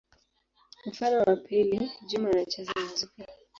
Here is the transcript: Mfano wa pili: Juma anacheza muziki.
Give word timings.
Mfano 0.85 1.19
wa 1.21 1.35
pili: 1.35 1.91
Juma 2.07 2.29
anacheza 2.29 2.73
muziki. 2.79 3.23